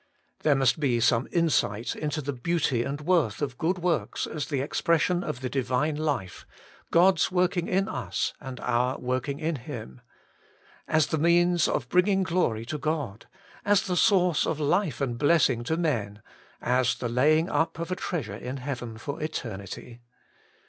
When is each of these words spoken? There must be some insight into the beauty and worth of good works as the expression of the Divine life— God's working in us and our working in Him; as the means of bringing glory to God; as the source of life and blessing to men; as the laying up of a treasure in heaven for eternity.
There 0.39 0.55
must 0.55 0.79
be 0.79 0.99
some 0.99 1.27
insight 1.31 1.95
into 1.95 2.23
the 2.23 2.33
beauty 2.33 2.81
and 2.83 2.99
worth 3.01 3.39
of 3.39 3.59
good 3.59 3.77
works 3.77 4.25
as 4.25 4.47
the 4.47 4.59
expression 4.59 5.23
of 5.23 5.41
the 5.41 5.47
Divine 5.61 5.95
life— 5.95 6.47
God's 6.91 7.31
working 7.31 7.67
in 7.67 7.87
us 7.87 8.33
and 8.41 8.59
our 8.61 8.97
working 8.97 9.37
in 9.37 9.57
Him; 9.57 10.01
as 10.87 11.05
the 11.05 11.19
means 11.19 11.67
of 11.67 11.87
bringing 11.87 12.23
glory 12.23 12.65
to 12.65 12.79
God; 12.79 13.27
as 13.63 13.83
the 13.83 13.95
source 13.95 14.47
of 14.47 14.59
life 14.59 15.01
and 15.01 15.19
blessing 15.19 15.63
to 15.65 15.77
men; 15.77 16.23
as 16.63 16.95
the 16.95 17.07
laying 17.07 17.47
up 17.47 17.77
of 17.77 17.91
a 17.91 17.95
treasure 17.95 18.33
in 18.35 18.57
heaven 18.57 18.97
for 18.97 19.21
eternity. 19.21 20.01